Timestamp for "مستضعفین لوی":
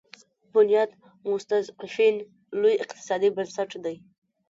1.31-2.75